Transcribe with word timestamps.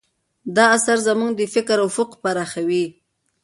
دا 0.55 0.65
اثر 0.77 0.97
زموږ 1.07 1.31
د 1.35 1.41
فکر 1.53 1.77
افق 1.87 2.09
پراخوي. 2.21 2.85